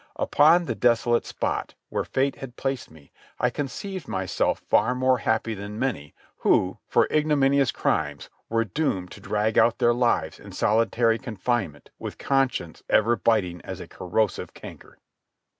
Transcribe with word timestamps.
Upon 0.15 0.65
the 0.65 0.73
desolate 0.73 1.27
spot, 1.27 1.75
where 1.89 2.03
fate 2.03 2.37
had 2.37 2.55
placed 2.55 2.89
me, 2.89 3.11
I 3.39 3.51
conceived 3.51 4.07
myself 4.07 4.57
far 4.67 4.95
more 4.95 5.19
happy 5.19 5.53
than 5.53 5.77
many, 5.77 6.15
who, 6.37 6.79
for 6.87 7.07
ignominious 7.11 7.71
crimes, 7.71 8.27
were 8.49 8.65
doomed 8.65 9.11
to 9.11 9.21
drag 9.21 9.59
out 9.59 9.77
their 9.77 9.93
lives 9.93 10.39
in 10.39 10.53
solitary 10.53 11.19
confinement 11.19 11.91
with 11.99 12.17
conscience 12.17 12.81
ever 12.89 13.15
biting 13.15 13.61
as 13.61 13.79
a 13.79 13.87
corrosive 13.87 14.55
canker. 14.55 14.97